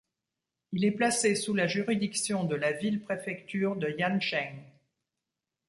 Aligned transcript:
Il 0.71 0.83
est 0.83 0.89
placé 0.93 1.35
sous 1.35 1.53
la 1.53 1.67
juridiction 1.67 2.43
de 2.43 2.55
la 2.55 2.71
ville-préfecture 2.71 3.75
de 3.75 3.87
Yancheng. 3.87 4.57